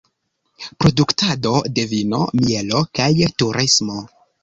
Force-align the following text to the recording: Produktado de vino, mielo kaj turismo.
Produktado 0.83 1.53
de 1.77 1.85
vino, 1.93 2.25
mielo 2.43 2.83
kaj 3.01 3.11
turismo. 3.41 4.05